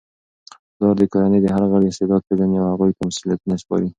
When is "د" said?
0.99-1.03, 1.41-1.47